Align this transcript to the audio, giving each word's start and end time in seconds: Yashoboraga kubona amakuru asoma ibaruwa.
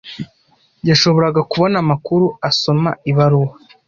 Yashoboraga 0.89 1.41
kubona 1.51 1.75
amakuru 1.83 2.25
asoma 2.49 2.89
ibaruwa. 3.11 3.53